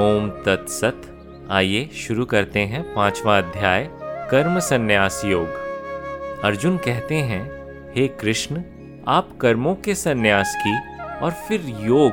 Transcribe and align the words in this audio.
ओम 0.00 0.30
तत्सत 0.30 1.02
आइए 1.50 1.90
शुरू 1.94 2.24
करते 2.24 2.60
हैं 2.60 2.94
पांचवा 2.94 3.38
अध्याय, 3.38 3.88
कर्म 4.30 4.58
संन्यास 4.58 5.22
योग। 5.24 5.48
अर्जुन 6.44 6.76
कहते 6.76 7.14
हैं, 7.14 7.42
हे 7.96 8.08
कृष्ण, 8.08 8.62
आप 9.08 9.38
कर्मों 9.40 9.74
के 9.74 9.94
संन्यास 9.94 10.54
की 10.66 10.76
और 11.24 11.30
फिर 11.30 11.60
योग, 11.80 12.12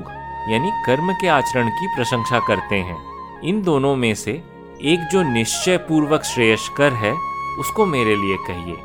यानी 0.49 0.71
कर्म 0.85 1.13
के 1.13 1.27
आचरण 1.27 1.69
की 1.69 1.87
प्रशंसा 1.87 2.39
करते 2.39 2.75
हैं। 2.75 2.97
इन 3.43 3.61
दोनों 3.61 3.95
में 3.95 4.15
से 4.15 4.31
एक 4.81 5.07
जो 5.11 5.23
निश्चय 5.23 5.77
पूर्वक 5.77 6.23
श्रेयस्कर 6.23 6.93
है, 6.93 7.13
उसको 7.59 7.85
मेरे 7.85 8.15
लिए 8.15 8.37
कहिए। 8.37 8.75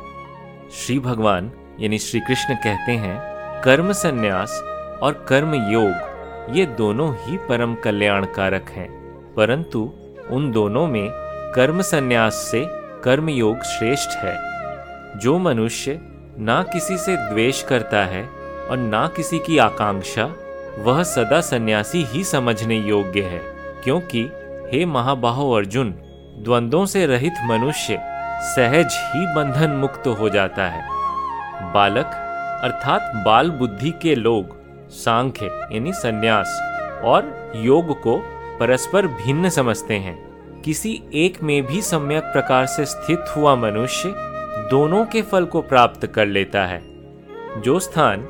श्री 0.71 0.99
भगवान, 0.99 1.51
यानी 1.79 1.97
श्री 1.97 2.19
कृष्ण 2.19 2.55
कहते 2.55 2.91
हैं, 2.91 3.17
कर्म 3.61 3.91
संन्यास 3.91 4.63
और 5.03 5.25
कर्म 5.29 5.53
योग 5.53 6.10
ये 6.51 6.65
दोनों 6.65 7.13
ही 7.15 7.37
परम 7.37 7.75
कल्याणकारक 7.75 8.69
हैं, 8.69 8.89
परंतु 9.35 9.91
उन 10.29 10.51
दोनों 10.51 10.87
में 10.87 11.09
कर्म 11.55 11.81
संन्यास 11.81 12.35
से 12.51 12.65
कर्म 13.03 13.29
योग 13.29 13.63
श्रेष्ठ 13.63 14.17
है। 14.17 15.19
जो 15.19 15.37
मनुष्य 15.39 15.99
ना 16.39 16.61
किसी 16.63 16.97
से 16.97 17.15
द्वेष 17.29 17.61
करता 17.63 18.03
है 18.05 18.23
और 18.69 18.77
ना 18.77 19.07
किसी 19.07 19.39
की 19.39 19.57
आकांक्षा, 19.57 20.25
वह 20.79 21.03
सदा 21.03 21.41
सन्यासी 21.41 22.03
ही 22.03 22.23
समझने 22.23 22.77
योग्य 22.79 23.21
है, 23.21 23.41
क्योंकि 23.83 24.23
हे 24.73 24.85
महाबाहो 24.85 25.51
अर्जुन, 25.51 25.93
द्वंद्वों 26.37 26.85
से 26.85 27.05
रहित 27.05 27.33
मनुष्य 27.45 27.99
सहज 28.45 28.95
ही 29.05 29.25
बंधन 29.35 29.71
मुक्त 29.71 30.07
हो 30.07 30.29
जाता 30.29 30.67
है। 30.67 30.83
बालक, 31.73 32.11
अर्थात 32.63 33.11
बाल 33.25 33.49
बुद्धि 33.51 33.91
के 34.01 34.15
लोग 34.15 34.59
सांख्य, 34.91 35.45
यानी 35.45 35.93
संन्यास, 35.93 36.61
और 37.03 37.51
योग 37.55 38.01
को 38.01 38.17
परस्पर 38.59 39.07
भिन्न 39.07 39.49
समझते 39.49 39.93
हैं। 39.93 40.31
किसी 40.61 41.03
एक 41.13 41.43
में 41.43 41.65
भी 41.65 41.81
सम्यक 41.81 42.23
प्रकार 42.23 42.65
से 42.65 42.85
स्थित 42.85 43.19
हुआ 43.37 43.55
मनुष्य 43.55 44.13
दोनों 44.69 45.05
के 45.05 45.21
फल 45.21 45.45
को 45.45 45.61
प्राप्त 45.61 46.07
कर 46.07 46.25
लेता 46.25 46.65
है। 46.65 46.81
जो 47.61 47.79
स्थान 47.79 48.27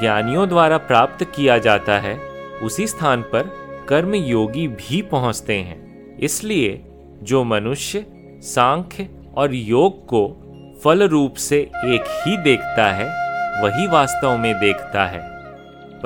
ज्ञानियों 0.00 0.48
द्वारा 0.48 0.76
प्राप्त 0.76 1.24
किया 1.24 1.58
जाता 1.58 1.98
है, 1.98 2.18
उसी 2.62 2.86
स्थान 2.86 3.22
पर 3.22 3.50
कर्म 3.88 4.14
योगी 4.14 4.68
भी 4.68 5.02
पहुँचते 5.02 5.54
हैं। 5.54 6.18
इसलिए 6.18 6.84
जो 7.22 7.44
मनुष्य 7.44 8.06
सांख्य 8.42 9.08
और 9.36 9.54
योग 9.54 10.06
को 10.06 10.42
फल 10.84 11.02
रूप 11.02 11.34
से 11.34 11.58
एक 11.74 12.22
ही 12.26 12.36
देखता 12.36 12.92
है, 12.92 13.26
वही 13.62 13.86
वास्तव 13.86 14.36
में 14.36 14.60
देखता 14.60 15.06
है। 15.06 15.35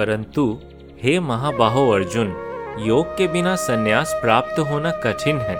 परंतु 0.00 0.58
हे 1.02 1.20
महाबाहो 1.20 1.90
अर्जुन, 1.90 2.28
योग 2.78 3.06
के 3.06 3.28
बिना 3.28 3.56
संन्यास 3.56 4.18
प्राप्त 4.22 4.58
होना 4.58 4.90
कठिन 4.90 5.38
है। 5.38 5.56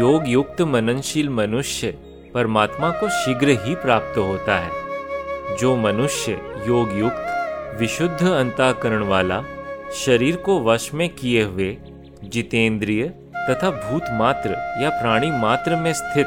योग 0.00 0.22
युक्त 0.26 0.62
मननशील 0.62 1.28
मनुष्य 1.28 1.86
परमात्मा 2.34 2.90
को 2.90 3.08
शीघ्र 3.08 3.48
ही 3.48 3.74
प्राप्त 3.74 4.18
होता 4.18 4.58
है। 4.58 4.70
जो 5.56 5.76
मनुष्य 5.76 6.32
योग 6.68 6.98
युक्त, 6.98 7.26
विशुद्ध 7.80 8.26
अंताकरण 8.26 9.02
वाला, 9.02 9.42
शरीर 10.06 10.36
को 10.36 10.60
वश 10.60 10.90
में 10.94 11.08
किए 11.08 11.42
हुए, 11.42 11.76
जितेंद्रिय 12.24 13.06
तथा 13.50 13.70
भूत 13.70 14.04
मात्र 14.10 14.50
या 14.82 14.90
प्राणी 14.90 15.30
मात्र 15.30 15.76
में 15.76 15.92
स्थित, 15.92 16.26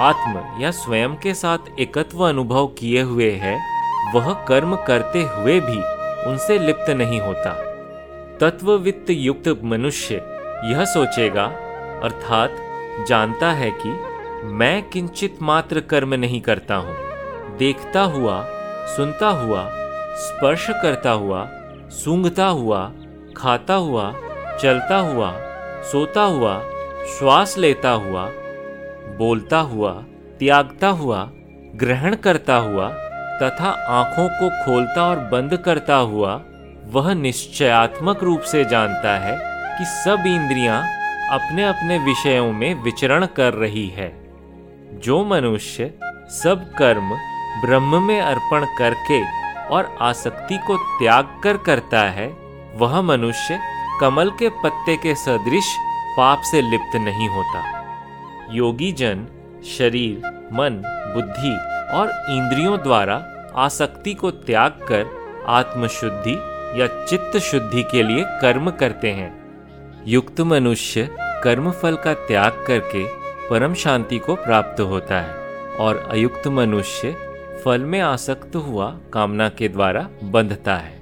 आत्म 0.00 0.62
या 0.62 0.70
स्वयं 0.70 1.14
के 1.14 1.34
साथ 1.34 1.58
एकत्व 1.80 2.28
अनुभव 2.28 2.66
किए 2.66 3.02
हुए 3.02 3.30
है, 3.30 3.76
वह 4.14 4.32
कर्म 4.32 4.76
करते 4.76 5.22
हुए 5.22 5.60
भी 5.60 5.95
उनसे 6.26 6.58
लिप्त 6.58 6.90
नहीं 6.90 7.20
होता। 7.20 7.50
तत्ववित्त 8.40 9.10
युक्त 9.10 9.60
मनुष्य 9.64 10.14
यह 10.64 10.84
सोचेगा, 10.84 11.44
अर्थात 12.02 12.56
जानता 13.08 13.52
है 13.52 13.70
कि 13.70 13.88
मैं 14.44 14.88
किंचित 14.88 15.38
मात्र 15.42 15.80
कर्म 15.80 16.14
नहीं 16.14 16.40
करता 16.40 16.76
हूँ। 16.76 16.96
देखता 17.56 18.00
हुआ, 18.00 18.44
सुनता 18.86 19.28
हुआ, 19.28 19.70
स्पर्श 20.16 20.66
करता 20.70 21.10
हुआ, 21.10 21.48
सूंघता 21.90 22.46
हुआ, 22.46 22.92
खाता 23.36 23.74
हुआ, 23.74 24.14
चलता 24.62 24.96
हुआ, 24.96 25.32
सोता 25.82 26.22
हुआ, 26.22 26.62
श्वास 27.18 27.58
लेता 27.58 27.90
हुआ, 27.90 28.30
बोलता 29.18 29.58
हुआ, 29.58 29.92
त्यागता 30.38 30.88
हुआ, 30.88 31.30
ग्रहण 31.76 32.14
करता 32.14 32.56
हुआ 32.56 32.88
तथा 33.42 33.70
आँखों 33.88 34.28
को 34.28 34.64
खोलता 34.64 35.04
और 35.04 35.16
बंद 35.16 35.56
करता 35.56 35.96
हुआ, 35.96 36.42
वह 36.86 37.14
निश्चयात्मक 37.14 38.22
रूप 38.22 38.40
से 38.40 38.64
जानता 38.64 39.18
है 39.18 39.38
कि 39.78 39.84
सब 39.84 40.24
इंद्रियाँ 40.26 40.82
अपने 41.30 41.64
अपने 41.64 41.98
विषयों 41.98 42.52
में 42.52 42.82
विचरण 42.82 43.26
कर 43.26 43.52
रही 43.52 43.88
है। 43.88 44.32
जो 44.94 45.24
मनुष्य 45.24 45.94
सब 46.28 46.74
कर्म 46.78 47.10
ब्रह्म 47.66 48.02
में 48.02 48.20
अर्पण 48.20 48.64
करके 48.78 49.22
और 49.66 49.98
आसक्ति 50.00 50.58
को 50.58 50.76
त्याग 50.76 51.40
कर 51.44 51.56
करता 51.56 52.00
है, 52.00 52.36
वह 52.76 53.00
मनुष्य 53.00 53.58
कमल 54.00 54.30
के 54.30 54.48
पत्ते 54.48 54.96
के 54.96 55.14
सदृश 55.14 55.76
पाप 56.18 56.42
से 56.42 56.62
लिप्त 56.62 56.96
नहीं 56.96 57.28
होता। 57.28 57.84
योगी 58.50 58.92
जन 58.92 59.26
शरीर, 59.78 60.16
मन 60.52 60.95
बुद्धि 61.16 61.54
और 61.96 62.10
इंद्रियों 62.30 62.78
द्वारा 62.78 63.22
आसक्ति 63.56 64.14
को 64.14 64.30
त्याग 64.30 64.70
कर 64.70 65.06
आत्मशुद्धि 65.48 66.34
या 66.80 66.86
चित्त 67.04 67.36
शुद्धि 67.38 67.82
के 67.82 68.02
लिए 68.02 68.24
कर्म 68.40 68.70
करते 68.70 69.10
हैं। 69.10 69.30
युक्त 70.06 70.40
मनुष्य 70.40 71.08
कर्म 71.44 71.70
फल 71.70 71.96
का 71.96 72.14
त्याग 72.14 72.64
करके 72.66 73.04
परम 73.50 73.74
शांति 73.74 74.18
को 74.18 74.34
प्राप्त 74.34 74.80
होता 74.80 75.20
है 75.20 75.76
और 75.76 76.08
अयुक्त 76.10 76.46
मनुष्य 76.48 77.14
फल 77.64 77.80
में 77.80 78.00
आसक्त 78.00 78.56
हुआ 78.56 78.90
कामना 79.12 79.48
के 79.48 79.68
द्वारा 79.68 80.08
बंधता 80.24 80.76
है। 80.76 80.94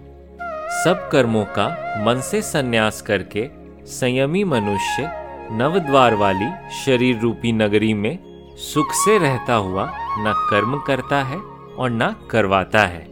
सब 0.84 1.08
कर्मों 1.12 1.44
का 1.44 1.66
मन 2.04 2.20
से 2.20 2.42
संन्यास 2.42 3.02
करके 3.02 3.48
संयमी 3.86 4.44
मनुष्य 4.44 5.10
नवद्वार 5.52 6.14
वाली 6.14 6.50
शरीर 6.84 7.18
रूपी 7.18 7.52
नगरी 7.52 7.94
में 7.94 8.18
सुख 8.56 8.92
से 8.94 9.18
रहता 9.18 9.54
हुआ 9.54 9.90
न 10.18 10.46
कर्म 10.50 10.78
करता 10.78 11.22
है 11.22 11.38
और 11.78 11.90
न 11.90 12.16
करवाता 12.30 12.80
है। 12.80 13.08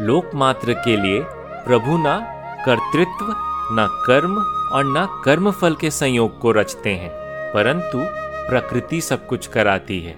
लोकमात्र 0.00 0.72
के 0.72 0.96
लिए 0.96 1.22
प्रभु 1.66 1.96
न 1.98 2.32
कर्तृत्व, 2.66 3.34
न 3.72 4.04
कर्म 4.06 4.36
और 4.76 4.84
न 4.84 5.22
कर्म 5.24 5.50
फल 5.50 5.74
के 5.74 5.90
संयोग 5.90 6.38
को 6.38 6.52
रचते 6.52 6.90
हैं, 6.90 7.10
परंतु 7.52 7.98
प्रकृति 8.50 9.00
सब 9.00 9.26
कुछ 9.26 9.46
कराती 9.46 10.00
है। 10.00 10.12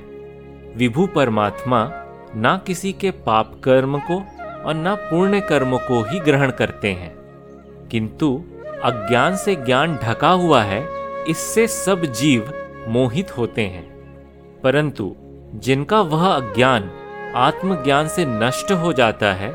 विभु 0.76 1.06
परमात्मा 1.06 1.90
न 2.36 2.60
किसी 2.66 2.92
के 2.92 3.10
पाप 3.10 3.60
कर्म 3.64 3.98
को 3.98 4.14
और 4.64 4.74
न 4.74 4.94
पुण्य 4.96 5.40
कर्म 5.40 5.76
को 5.76 6.02
ही 6.02 6.20
ग्रहण 6.20 6.50
करते 6.50 6.92
हैं। 6.92 7.16
किंतु 7.90 8.42
अज्ञान 8.84 9.36
से 9.36 9.56
ज्ञान 9.56 9.96
ढका 9.96 10.30
हुआ 10.30 10.62
है, 10.62 10.88
इससे 11.28 11.66
सब 11.66 12.02
जीव 12.02 12.52
मोहित 12.88 13.38
होते 13.38 13.62
हैं। 13.62 13.98
परंतु 14.64 15.16
जिनका 15.54 16.00
वह 16.00 16.28
अज्ञान 16.28 16.90
आत्मज्ञान 17.36 18.08
से 18.08 18.24
नष्ट 18.28 18.72
हो 18.72 18.92
जाता 18.92 19.32
है, 19.32 19.50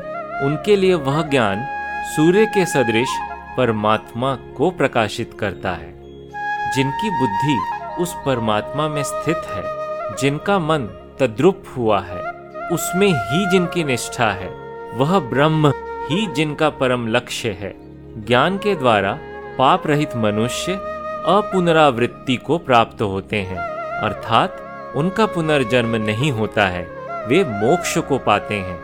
उनके 0.46 0.76
लिए 0.76 0.94
वह 0.94 1.22
ज्ञान 1.22 1.66
सूर्य 2.16 2.46
के 2.46 2.66
सदृश 2.66 3.08
परमात्मा 3.56 4.34
को 4.56 4.70
प्रकाशित 4.70 5.36
करता 5.40 5.70
है। 5.70 5.94
जिनकी 6.72 7.10
बुद्धि 7.10 7.60
उस 8.02 8.14
परमात्मा 8.26 8.88
में 8.88 9.02
स्थित 9.02 9.36
है, 9.36 9.62
जिनका 10.16 10.58
मन 10.58 10.80
तद्रुप 11.20 11.62
हुआ 11.76 12.00
है, 12.00 12.32
उसमें 12.72 13.08
ही 13.08 13.50
जिनकी 13.50 13.84
निष्ठा 13.84 14.30
है, 14.30 14.48
वह 14.94 15.18
ब्रह्म 15.18 15.72
ही 16.08 16.26
जिनका 16.26 16.70
परम 16.70 17.08
लक्ष्य 17.08 17.50
है। 17.50 17.74
ज्ञान 18.24 18.58
के 18.58 18.74
द्वारा 18.74 19.18
पाप 19.58 19.86
रहित 19.86 20.16
मनुष्य 20.16 20.72
अपुनरावृत्ति 21.26 22.36
को 22.36 22.58
प्राप्त 22.58 23.02
होते 23.02 23.36
हैं, 23.36 23.58
अर्थात 24.00 24.63
उनका 24.96 25.26
पुनर्जन्म 25.26 25.96
नहीं 25.96 26.32
होता 26.32 26.66
है, 26.66 26.88
वे 27.28 27.44
मोक्ष 27.44 27.98
को 27.98 28.18
पाते 28.18 28.54
हैं। 28.54 28.78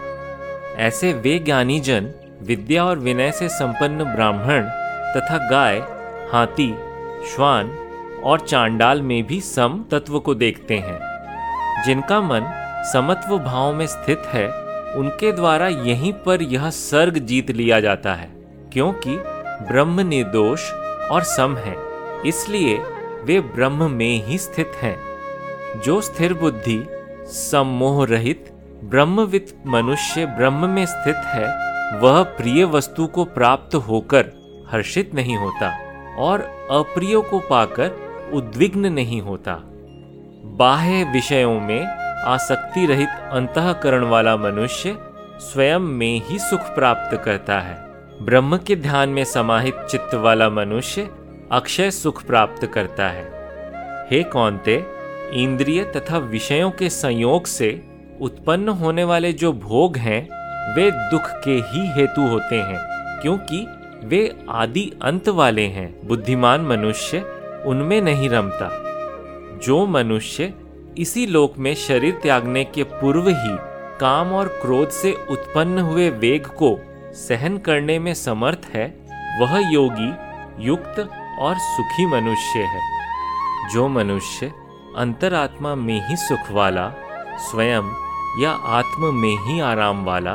ऐसे 0.76 1.12
वे 1.12 1.38
ज्ञानी 1.38 1.80
जन, 1.80 2.12
विद्या 2.42 2.84
और 2.84 2.98
विनय 2.98 3.32
से 3.32 3.48
संपन्न 3.48 4.04
ब्राह्मण 4.04 4.62
तथा 5.16 5.48
गाय, 5.50 5.78
हाथी, 6.32 6.74
श्वान 7.34 7.70
और 8.24 8.40
चांडाल 8.40 9.02
में 9.02 9.26
भी 9.26 9.40
सम 9.40 9.84
तत्व 9.90 10.18
को 10.18 10.34
देखते 10.34 10.78
हैं। 10.78 11.00
जिनका 11.86 12.20
मन 12.20 12.56
समत्व 12.92 13.38
भाव 13.38 13.74
में 13.74 13.86
स्थित 13.86 14.22
है, 14.26 14.48
उनके 14.94 15.32
द्वारा 15.32 15.68
यहीं 15.68 16.12
पर 16.12 16.42
यह 16.42 16.70
सर्ग 16.70 17.18
जीत 17.18 17.50
लिया 17.50 17.80
जाता 17.80 18.14
है, 18.14 18.30
क्योंकि 18.72 19.16
ब्रह्म 19.64 20.00
निर्दोष 20.00 20.72
और 21.10 21.22
सम 21.22 21.56
है, 21.56 21.76
इसलिए 22.26 22.78
वे 23.24 23.40
ब्रह्म 23.40 23.90
में 23.90 24.24
ही 24.26 24.38
स्थित 24.38 24.72
हैं। 24.82 25.09
जो 25.76 26.00
स्थिर 26.00 26.34
बुद्धि, 26.34 26.86
सम्मोह 27.26 28.06
रहित 28.06 28.50
ब्रह्मविद 28.84 29.46
मनुष्य 29.66 30.26
ब्रह्म 30.26 30.68
में 30.68 30.86
स्थित 30.86 31.16
है, 31.16 31.70
वह 32.00 32.22
प्रिय 32.22 32.64
वस्तु 32.64 33.06
को 33.06 33.24
प्राप्त 33.24 33.74
होकर 33.74 34.32
हर्षित 34.72 35.14
नहीं 35.14 35.36
होता 35.36 35.70
और 36.16 36.40
अप्रियो 36.70 37.22
को 37.22 37.38
पाकर 37.38 37.90
उद्विग्न 38.32 38.86
नहीं 38.86 39.20
होता। 39.20 39.60
बाह्य 40.44 41.04
विषयों 41.04 41.60
में 41.60 41.86
आसक्ति 42.24 42.86
रहित 42.86 43.08
अंतकरण 43.08 44.04
वाला 44.04 44.36
मनुष्य 44.36 44.98
स्वयं 45.40 45.78
में 45.78 46.22
ही 46.24 46.38
सुख 46.38 46.60
प्राप्त 46.60 47.22
करता 47.24 47.60
है। 47.60 47.76
ब्रह्म 48.22 48.56
के 48.56 48.76
ध्यान 48.76 49.08
में 49.08 49.24
समाहित 49.24 49.74
चित्त 49.74 50.14
वाला 50.14 50.50
मनुष्य 50.50 51.10
अक्षय 51.52 51.90
सुख 51.90 52.24
प्राप्त 52.24 52.66
करता 52.66 53.08
है। 53.08 53.24
हे 54.10 54.22
कौनते 54.22 54.99
इंद्रिय 55.34 55.84
तथा 55.84 56.18
विषयों 56.18 56.70
के 56.70 56.88
संयोग 56.88 57.46
से 57.46 57.82
उत्पन्न 58.20 58.68
होने 58.68 59.04
वाले 59.04 59.32
जो 59.32 59.52
भोग 59.52 59.96
हैं, 59.96 60.28
वे 60.74 60.90
दुख 60.90 61.22
के 61.44 61.50
ही 61.50 62.00
हेतु 62.00 62.20
होते 62.20 62.56
हैं, 62.56 62.78
क्योंकि 63.22 63.66
वे 64.04 64.36
आदि 64.50 64.92
अंत 65.02 65.28
वाले 65.28 65.66
हैं। 65.66 66.08
बुद्धिमान 66.08 66.60
मनुष्य 66.60 67.24
उनमें 67.66 68.02
नहीं 68.02 68.28
रमता। 68.28 68.70
जो 69.62 69.86
मनुष्य 69.86 70.54
इसी 70.98 71.26
लोक 71.26 71.58
में 71.58 71.74
शरीर 71.74 72.18
त्यागने 72.22 72.64
के 72.64 72.82
पूर्व 72.82 73.28
ही 73.28 73.56
काम 74.00 74.32
और 74.32 74.48
क्रोध 74.48 74.88
से 74.88 75.26
उत्पन्न 75.30 75.78
हुए 75.78 76.10
वेग 76.10 76.46
को 76.46 76.80
सहन 77.12 77.58
करने 77.58 77.98
में 77.98 78.14
समर्थ 78.14 78.70
है, 78.74 78.96
वह 79.40 79.70
योगी, 79.72 80.12
युक्त 80.66 81.08
और 81.38 81.54
सुखी 81.58 82.06
मनुष्य 82.06 82.58
है। 82.58 83.00
जो 83.72 83.88
मनुष्य 83.88 84.52
अंतरात्मा 84.96 85.74
में 85.74 86.08
ही 86.08 86.16
सुख 86.16 86.50
वाला, 86.50 86.92
स्वयं 87.38 87.82
या 88.38 88.50
आत्म 88.50 89.14
में 89.14 89.36
ही 89.36 89.60
आराम 89.60 90.04
वाला, 90.04 90.34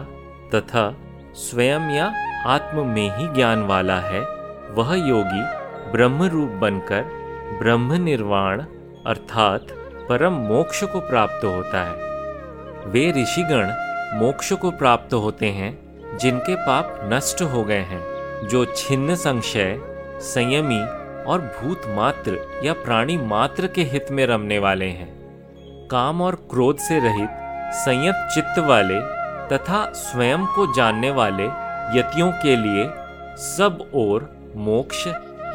तथा 0.56 0.98
स्वयं 1.34 1.90
या 1.90 2.14
आत्म 2.46 2.86
में 2.86 3.18
ही 3.18 3.28
ज्ञान 3.28 3.64
वाला 3.64 4.00
है, 4.00 4.22
वह 4.72 4.96
योगी 4.96 5.42
ब्रह्म 5.92 6.24
रूप 6.24 6.50
बनकर 6.50 7.02
ब्रह्म 7.62 7.94
निर्वाण 7.94 8.62
अर्थात 9.06 9.62
परम 10.10 10.34
मोक्ष 10.34 10.84
को 10.84 11.00
प्राप्त 11.00 11.46
होता 11.46 11.84
है। 11.84 11.96
वे 12.86 13.12
ऋषिगण 13.12 13.68
मोक्ष 14.20 14.54
को 14.54 14.72
प्राप्त 14.72 15.14
होते 15.14 15.46
हैं, 15.46 15.86
जिनके 16.18 16.56
पाप 16.56 17.00
नष्ट 17.04 17.42
हो 17.42 17.64
गए 17.64 17.82
हैं, 17.82 18.04
जो 18.48 18.66
छिन्न 18.66 19.16
संशय, 19.16 19.80
संयमी 20.22 21.05
और 21.28 21.42
भूत 21.42 21.82
मात्र 21.88 22.62
या 22.64 22.74
प्राणी 22.74 23.18
मात्र 23.18 23.68
के 23.68 23.84
हित 23.84 24.12
में 24.12 24.26
रमने 24.28 24.60
वाले 24.60 24.86
हैं। 24.86 25.14
काम 25.88 26.22
और 26.22 26.36
क्रोध 26.36 26.78
से 26.78 27.00
रहित, 27.00 27.30
संयत 27.74 28.30
चित्त 28.34 28.60
वाले 28.60 29.00
तथा 29.48 29.92
स्वयं 29.92 30.46
को 30.46 30.74
जानने 30.74 31.12
वाले 31.12 31.46
यतियों 32.00 32.32
के 32.32 32.56
लिए 32.56 32.90
सब 33.38 33.92
ओर 33.94 34.30
मोक्ष 34.56 35.08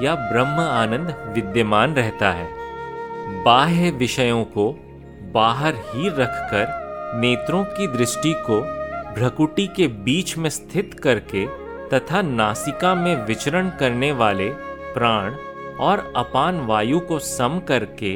या 0.03 0.15
ब्रह्म 0.33 0.61
आनंद 0.61 1.33
विद्यमान 1.35 1.95
रहता 1.95 2.31
है। 2.33 2.49
बाह्य 3.45 3.91
विषयों 3.91 4.45
को 4.45 4.73
बाहर 5.35 5.75
ही 5.75 6.09
रखकर, 6.09 6.67
नेत्रों 7.21 7.65
की 7.65 7.87
दृष्टि 7.87 8.33
को 8.33 8.61
भ्रकुटी 9.15 9.67
के 9.67 9.87
बीच 9.87 10.37
में 10.39 10.51
स्थित 10.51 10.95
करके 11.03 11.47
तथा 11.89 12.23
नासिका 12.23 12.95
में 12.95 13.27
विचरण 13.27 13.69
करने 13.69 14.13
वाले 14.13 14.49
प्राण 14.95 15.35
और 15.81 16.13
अपान 16.17 16.61
वायु 16.61 17.01
को 17.01 17.19
सम 17.19 17.61
करके 17.69 18.13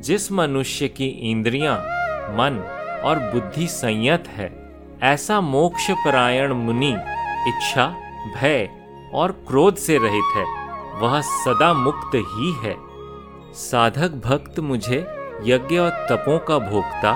जिस 0.00 0.30
मनुष्य 0.32 0.88
की 0.88 1.06
इंद्रियाँ, 1.30 1.76
मन 2.30 2.58
और 3.04 3.18
बुद्धि 3.32 3.66
संयत 3.66 4.28
है 4.28 4.50
ऐसा 5.02 5.40
मोक्ष 5.40 5.90
परायण 5.90 6.52
मुनि 6.52 6.94
इच्छा 7.48 7.86
भय 8.36 8.68
और 9.14 9.32
क्रोध 9.48 9.76
से 9.76 9.98
रहित 9.98 10.36
है 10.36 10.44
वह 11.00 11.20
सदा 11.20 11.72
मुक्त 11.74 12.14
ही 12.14 12.52
है। 12.64 12.76
साधक 13.54 14.20
भक्त 14.24 14.60
मुझे 14.60 14.98
यज्ञ 15.44 15.78
और 15.78 15.90
तपों 16.10 16.38
का 16.38 16.58
भोक्ता 16.58 17.12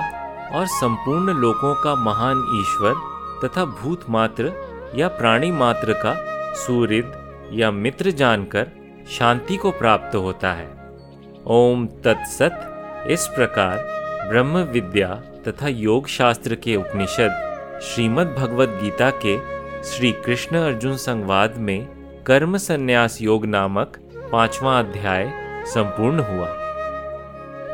और 0.57 0.65
संपूर्ण 0.67 1.33
लोकों 1.33 1.73
का 1.75 1.95
महान 1.95 2.43
ईश्वर 2.53 2.95
तथा 3.43 3.65
भूत 3.65 4.09
मात्र 4.09 4.53
या 4.95 5.07
प्राणी 5.07 5.51
मात्र 5.51 5.93
का 5.93 6.13
सूरिद 6.55 7.11
या 7.53 7.71
मित्र 7.71 8.11
जानकर 8.11 8.71
शांति 9.09 9.55
को 9.57 9.71
प्राप्त 9.71 10.15
होता 10.15 10.53
है। 10.53 10.67
ओम 11.45 11.87
तत्सत, 11.87 13.05
इस 13.07 13.27
प्रकार 13.27 13.77
ब्रह्म 14.29 14.57
विद्या 14.57 15.15
तथा 15.47 15.67
योग 15.67 16.07
शास्त्र 16.07 16.55
के 16.55 16.75
उपनिषद 16.75 17.79
श्रीमद् 17.83 18.35
भगवद 18.35 18.79
गीता 18.83 19.09
के 19.25 19.37
श्री 19.83 20.11
कृष्ण 20.11 20.57
अर्जुन 20.57 20.97
संवाद 20.97 21.57
में 21.57 21.87
कर्म 22.27 22.57
संन्यास 22.57 23.21
योग 23.21 23.45
नामक 23.45 23.97
पांचवा 24.31 24.79
अध्याय 24.79 25.31
संपूर्ण 25.65 26.19
हुआ। 26.19 26.58